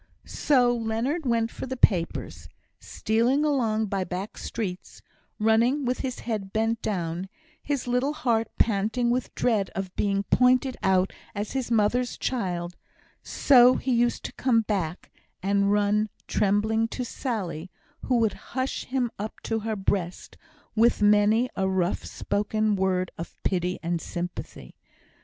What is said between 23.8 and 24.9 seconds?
and sympathy.